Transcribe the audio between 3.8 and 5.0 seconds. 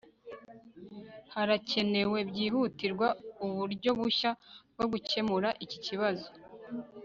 bushya bwo